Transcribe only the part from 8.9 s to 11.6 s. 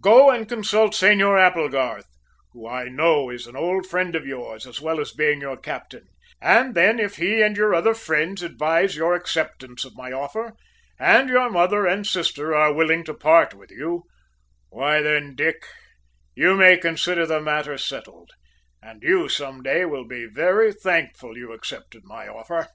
your acceptance of my offer, and your